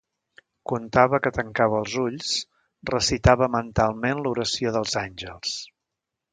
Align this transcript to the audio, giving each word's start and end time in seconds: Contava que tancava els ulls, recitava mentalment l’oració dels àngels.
Contava 0.69 1.19
que 1.25 1.31
tancava 1.35 1.77
els 1.81 1.97
ulls, 2.05 2.33
recitava 2.93 3.51
mentalment 3.59 4.25
l’oració 4.25 4.75
dels 4.79 5.01
àngels. 5.07 5.57